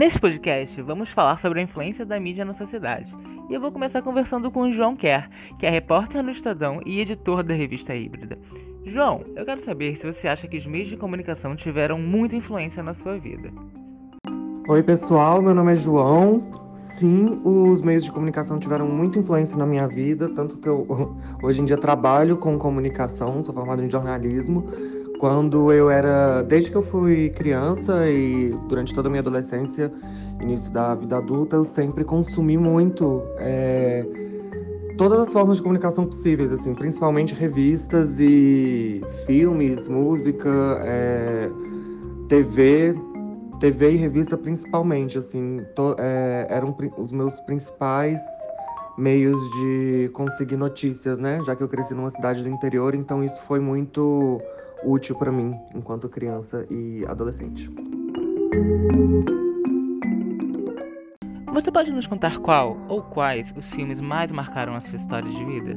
Nesse 0.00 0.18
podcast, 0.18 0.80
vamos 0.80 1.10
falar 1.10 1.38
sobre 1.38 1.60
a 1.60 1.62
influência 1.62 2.06
da 2.06 2.18
mídia 2.18 2.42
na 2.42 2.54
sociedade. 2.54 3.14
E 3.50 3.52
eu 3.52 3.60
vou 3.60 3.70
começar 3.70 4.00
conversando 4.00 4.50
com 4.50 4.62
o 4.62 4.72
João 4.72 4.96
Kerr, 4.96 5.28
que 5.58 5.66
é 5.66 5.68
repórter 5.68 6.22
no 6.22 6.30
Estadão 6.30 6.80
e 6.86 7.00
editor 7.00 7.42
da 7.42 7.52
revista 7.52 7.94
Híbrida. 7.94 8.38
João, 8.86 9.22
eu 9.36 9.44
quero 9.44 9.60
saber 9.60 9.94
se 9.96 10.10
você 10.10 10.26
acha 10.26 10.48
que 10.48 10.56
os 10.56 10.64
meios 10.64 10.88
de 10.88 10.96
comunicação 10.96 11.54
tiveram 11.54 11.98
muita 11.98 12.34
influência 12.34 12.82
na 12.82 12.94
sua 12.94 13.18
vida. 13.18 13.52
Oi, 14.66 14.82
pessoal, 14.82 15.42
meu 15.42 15.54
nome 15.54 15.72
é 15.72 15.74
João. 15.74 16.48
Sim, 16.74 17.38
os 17.44 17.82
meios 17.82 18.02
de 18.02 18.10
comunicação 18.10 18.58
tiveram 18.58 18.88
muita 18.88 19.18
influência 19.18 19.54
na 19.54 19.66
minha 19.66 19.86
vida, 19.86 20.30
tanto 20.30 20.56
que 20.56 20.66
eu 20.66 20.86
hoje 21.44 21.60
em 21.60 21.66
dia 21.66 21.76
trabalho 21.76 22.38
com 22.38 22.58
comunicação, 22.58 23.42
sou 23.42 23.54
formado 23.54 23.84
em 23.84 23.90
jornalismo. 23.90 24.64
Quando 25.20 25.70
eu 25.70 25.90
era, 25.90 26.40
desde 26.40 26.70
que 26.70 26.76
eu 26.78 26.82
fui 26.82 27.28
criança 27.28 28.08
e 28.08 28.56
durante 28.70 28.94
toda 28.94 29.06
a 29.06 29.10
minha 29.10 29.20
adolescência, 29.20 29.92
início 30.40 30.72
da 30.72 30.94
vida 30.94 31.18
adulta, 31.18 31.56
eu 31.56 31.64
sempre 31.66 32.04
consumi 32.04 32.56
muito 32.56 33.22
é, 33.36 34.06
todas 34.96 35.20
as 35.20 35.30
formas 35.30 35.58
de 35.58 35.62
comunicação 35.62 36.06
possíveis, 36.06 36.50
assim, 36.50 36.74
principalmente 36.74 37.34
revistas 37.34 38.18
e 38.18 39.02
filmes, 39.26 39.88
música, 39.88 40.48
é, 40.86 41.50
TV, 42.26 42.94
TV 43.60 43.92
e 43.92 43.96
revista 43.96 44.38
principalmente, 44.38 45.18
assim, 45.18 45.60
to, 45.76 45.96
é, 45.98 46.46
eram 46.48 46.74
os 46.96 47.12
meus 47.12 47.38
principais 47.40 48.22
meios 48.96 49.38
de 49.52 50.10
conseguir 50.12 50.56
notícias, 50.56 51.18
né? 51.18 51.40
Já 51.44 51.56
que 51.56 51.62
eu 51.62 51.68
cresci 51.68 51.94
numa 51.94 52.10
cidade 52.10 52.42
do 52.42 52.48
interior, 52.48 52.94
então 52.94 53.24
isso 53.24 53.42
foi 53.44 53.60
muito 53.60 54.38
útil 54.84 55.14
para 55.16 55.30
mim 55.30 55.52
enquanto 55.74 56.08
criança 56.08 56.66
e 56.70 57.04
adolescente. 57.06 57.70
Você 61.52 61.70
pode 61.70 61.90
nos 61.90 62.06
contar 62.06 62.38
qual 62.38 62.76
ou 62.88 63.02
quais 63.02 63.52
os 63.56 63.70
filmes 63.70 64.00
mais 64.00 64.30
marcaram 64.30 64.74
a 64.74 64.80
sua 64.80 64.96
história 64.96 65.30
de 65.30 65.44
vida? 65.44 65.76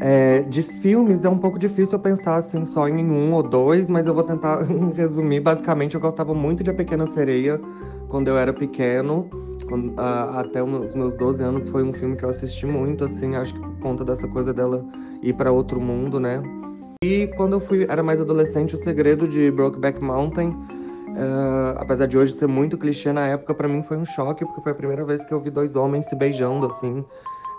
É, 0.00 0.40
de 0.42 0.62
filmes 0.62 1.24
é 1.24 1.28
um 1.28 1.38
pouco 1.38 1.58
difícil 1.58 1.94
eu 1.94 1.98
pensar 1.98 2.36
assim 2.36 2.64
só 2.64 2.88
em 2.88 3.04
um 3.04 3.32
ou 3.32 3.42
dois, 3.42 3.88
mas 3.88 4.06
eu 4.06 4.14
vou 4.14 4.22
tentar 4.22 4.62
resumir. 4.94 5.40
Basicamente, 5.40 5.94
eu 5.94 6.00
gostava 6.00 6.32
muito 6.32 6.62
de 6.62 6.70
A 6.70 6.74
Pequena 6.74 7.06
Sereia 7.06 7.60
quando 8.08 8.28
eu 8.28 8.38
era 8.38 8.52
pequeno. 8.52 9.28
Quando, 9.68 9.90
uh, 9.90 10.38
até 10.38 10.62
os 10.62 10.94
meus 10.94 11.14
12 11.14 11.42
anos 11.42 11.68
foi 11.68 11.82
um 11.82 11.92
filme 11.92 12.16
que 12.16 12.24
eu 12.24 12.30
assisti 12.30 12.66
muito, 12.66 13.04
assim, 13.04 13.36
acho 13.36 13.52
que 13.54 13.60
por 13.60 13.78
conta 13.80 14.04
dessa 14.04 14.26
coisa 14.26 14.52
dela 14.52 14.84
ir 15.22 15.34
para 15.34 15.52
outro 15.52 15.80
mundo, 15.80 16.18
né? 16.18 16.42
E 17.04 17.28
quando 17.36 17.52
eu 17.52 17.60
fui, 17.60 17.86
era 17.88 18.02
mais 18.02 18.20
adolescente, 18.20 18.74
O 18.74 18.78
Segredo 18.78 19.28
de 19.28 19.50
Brokeback 19.50 20.02
Mountain, 20.02 20.48
uh, 20.50 21.76
apesar 21.76 22.06
de 22.06 22.16
hoje 22.16 22.32
ser 22.32 22.48
muito 22.48 22.78
clichê 22.78 23.12
na 23.12 23.28
época, 23.28 23.54
para 23.54 23.68
mim 23.68 23.82
foi 23.82 23.96
um 23.96 24.04
choque, 24.04 24.44
porque 24.44 24.62
foi 24.62 24.72
a 24.72 24.74
primeira 24.74 25.04
vez 25.04 25.24
que 25.24 25.32
eu 25.32 25.40
vi 25.40 25.50
dois 25.50 25.76
homens 25.76 26.06
se 26.06 26.16
beijando, 26.16 26.66
assim, 26.66 27.04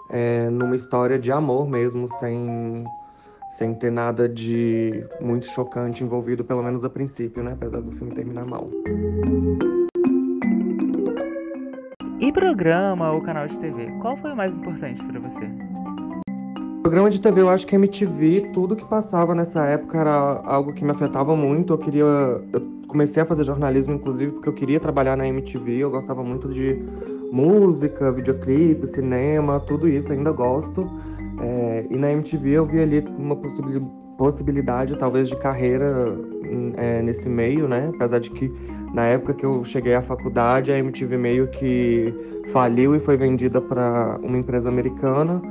é, 0.10 0.50
numa 0.50 0.76
história 0.76 1.20
de 1.20 1.32
amor 1.32 1.70
mesmo, 1.70 2.08
sem, 2.18 2.84
sem 3.52 3.74
ter 3.76 3.92
nada 3.92 4.28
de 4.28 5.06
muito 5.22 5.46
chocante 5.46 6.04
envolvido, 6.04 6.44
pelo 6.44 6.64
menos 6.64 6.84
a 6.84 6.90
princípio, 6.90 7.44
né? 7.44 7.54
Apesar 7.54 7.82
do 7.82 7.92
filme 7.92 8.14
terminar 8.14 8.46
mal. 8.46 8.68
E 12.22 12.34
programa 12.34 13.14
ou 13.14 13.22
canal 13.22 13.48
de 13.48 13.58
TV, 13.58 13.88
qual 14.02 14.18
foi 14.18 14.34
o 14.34 14.36
mais 14.36 14.52
importante 14.52 15.02
para 15.06 15.22
você? 15.22 15.50
Programa 16.82 17.10
de 17.10 17.22
TV, 17.22 17.40
eu 17.40 17.50
acho 17.50 17.66
que 17.66 17.76
MTV, 17.76 18.50
tudo 18.52 18.76
que 18.76 18.86
passava 18.86 19.34
nessa 19.34 19.66
época 19.66 20.00
era 20.00 20.42
algo 20.44 20.74
que 20.74 20.84
me 20.84 20.92
afetava 20.92 21.34
muito. 21.34 21.72
Eu 21.72 21.78
queria. 21.78 22.04
Eu 22.04 22.62
comecei 22.90 23.24
a 23.24 23.26
fazer 23.26 23.46
jornalismo, 23.46 23.94
inclusive, 23.94 24.34
porque 24.34 24.50
eu 24.50 24.54
queria 24.54 24.82
trabalhar 24.82 25.16
na 25.16 25.26
MTV. 25.30 25.78
Eu 25.78 25.90
gostava 25.90 26.22
muito 26.22 26.50
de 26.50 26.84
música, 27.32 28.12
videoclipe, 28.12 28.86
cinema, 28.86 29.58
tudo 29.62 29.88
isso, 29.88 30.12
ainda 30.12 30.34
gosto. 30.34 30.90
É, 31.42 31.88
e 31.90 31.96
na 31.96 32.12
MTV 32.12 32.50
eu 32.50 32.66
vi 32.66 32.82
ali 32.82 33.06
uma 33.18 33.38
possibilidade, 34.18 34.98
talvez, 34.98 35.30
de 35.30 35.38
carreira 35.38 36.18
é, 36.76 37.02
nesse 37.02 37.30
meio, 37.30 37.66
né? 37.66 37.90
Apesar 37.96 38.20
de 38.20 38.30
que 38.30 38.52
na 38.94 39.06
época 39.06 39.34
que 39.34 39.46
eu 39.46 39.64
cheguei 39.64 39.96
à 39.96 40.02
faculdade, 40.02 40.72
a 40.72 40.78
MTV 40.78 41.18
meio 41.18 41.48
que 41.48 42.14
faliu 42.52 42.96
e 42.96 43.00
foi 43.00 43.18
vendida 43.18 43.62
para 43.62 44.18
uma 44.22 44.38
empresa 44.38 44.70
americana. 44.70 45.42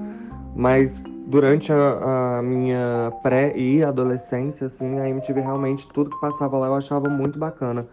Mas 0.56 1.04
durante 1.26 1.72
a, 1.72 2.38
a 2.38 2.42
minha 2.42 3.12
pré 3.22 3.56
e 3.56 3.84
adolescência, 3.84 4.66
assim, 4.66 4.98
a 4.98 5.08
MTV 5.08 5.40
realmente, 5.40 5.86
tudo 5.88 6.10
que 6.10 6.20
passava 6.20 6.58
lá 6.58 6.66
eu 6.66 6.74
achava 6.74 7.08
muito 7.08 7.38
bacana 7.38 7.86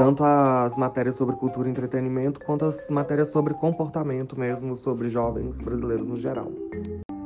tanto 0.00 0.24
as 0.24 0.74
matérias 0.78 1.16
sobre 1.16 1.36
cultura 1.36 1.68
e 1.68 1.70
entretenimento, 1.70 2.40
quanto 2.40 2.64
as 2.64 2.88
matérias 2.88 3.28
sobre 3.28 3.52
comportamento 3.52 4.38
mesmo, 4.38 4.74
sobre 4.74 5.10
jovens 5.10 5.60
brasileiros 5.60 6.06
no 6.06 6.16
geral. 6.16 6.50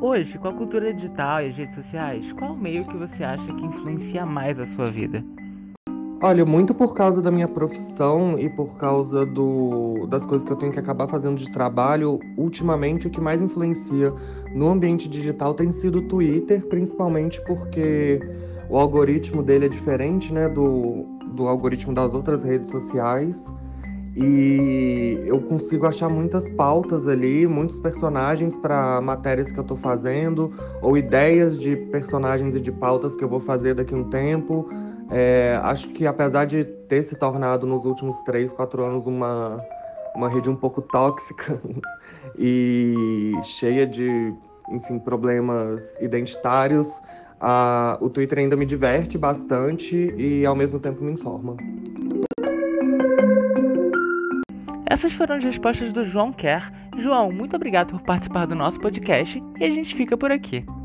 Hoje, 0.01 0.37
com 0.39 0.49
a 0.49 0.53
cultura 0.53 0.93
digital 0.93 1.41
e 1.41 1.51
as 1.51 1.57
redes 1.57 1.77
sociais, 1.77 2.33
qual 2.33 2.57
meio 2.57 2.85
que 2.85 2.97
você 2.97 3.23
acha 3.23 3.47
que 3.47 3.65
influencia 3.65 4.27
mais 4.27 4.59
a 4.59 4.67
sua 4.67 4.91
vida? 4.91 5.25
Olha, 6.23 6.45
muito 6.45 6.73
por 6.73 6.95
causa 6.95 7.21
da 7.21 7.31
minha 7.31 7.49
profissão 7.49 8.39
e 8.39 8.49
por 8.49 8.77
causa 8.77 9.27
do, 9.27 10.07
das 10.07 10.25
coisas 10.25 10.47
que 10.47 10.53
eu 10.53 10.57
tenho 10.57 10.73
que 10.73 10.79
acabar 10.79 11.07
fazendo 11.07 11.37
de 11.37 11.51
trabalho, 11.53 12.19
ultimamente 12.37 13.07
o 13.07 13.11
que 13.11 13.21
mais 13.21 13.43
influencia 13.43 14.13
no 14.55 14.69
ambiente 14.69 15.09
digital 15.09 15.53
tem 15.53 15.71
sido 15.71 15.99
o 15.99 16.03
Twitter, 16.03 16.67
principalmente 16.67 17.43
porque 17.45 18.21
o 18.71 18.79
algoritmo 18.79 19.43
dele 19.43 19.67
é 19.67 19.69
diferente, 19.69 20.33
né, 20.33 20.49
do, 20.49 21.05
do 21.35 21.47
algoritmo 21.47 21.93
das 21.93 22.15
outras 22.15 22.43
redes 22.43 22.71
sociais. 22.71 23.53
E 24.17 25.21
eu 25.27 25.41
consigo 25.41 25.87
achar 25.87 26.09
muitas 26.09 26.49
pautas 26.49 27.09
ali, 27.09 27.49
muitos 27.49 27.79
personagens 27.79 28.57
para 28.57 29.01
matérias 29.01 29.51
que 29.51 29.59
eu 29.59 29.63
estou 29.63 29.77
fazendo, 29.77 30.53
ou 30.81 30.97
ideias 30.97 31.59
de 31.59 31.75
personagens 31.77 32.55
e 32.55 32.61
de 32.61 32.71
pautas 32.71 33.17
que 33.17 33.25
eu 33.25 33.29
vou 33.29 33.41
fazer 33.41 33.75
daqui 33.75 33.93
a 33.93 33.97
um 33.97 34.05
tempo. 34.05 34.71
É, 35.11 35.59
acho 35.63 35.89
que 35.89 36.07
apesar 36.07 36.47
de 36.47 36.65
ter 36.65 37.03
se 37.03 37.17
tornado 37.17 37.67
nos 37.67 37.85
últimos 37.85 38.21
três, 38.23 38.53
quatro 38.53 38.85
anos 38.85 39.07
uma, 39.07 39.59
uma 40.15 40.29
rede 40.29 40.49
um 40.49 40.57
pouco 40.57 40.81
tóxica 40.81 41.61
e 42.39 43.33
cheia 43.43 43.87
de, 43.87 44.35
enfim, 44.71 44.99
problemas 44.99 45.97
identitários, 46.01 47.03
a, 47.41 47.99
o 48.01 48.09
Twitter 48.09 48.39
ainda 48.39 48.57
me 48.57 48.65
diverte 48.65 49.19
bastante 49.19 50.15
e 50.17 50.47
ao 50.47 50.57
mesmo 50.57 50.79
tempo 50.79 51.05
me 51.05 51.13
informa. 51.13 51.57
Essas 54.87 55.13
foram 55.13 55.37
as 55.37 55.45
respostas 55.45 55.93
do 55.93 56.05
João 56.05 56.33
Kerr. 56.33 56.71
João, 56.99 57.33
muito 57.33 57.57
obrigado 57.57 57.91
por 57.91 58.01
participar 58.03 58.47
do 58.47 58.55
nosso 58.55 58.79
podcast 58.79 59.43
e 59.59 59.65
a 59.65 59.71
gente 59.71 59.95
fica 59.95 60.17
por 60.17 60.31
aqui. 60.31 60.65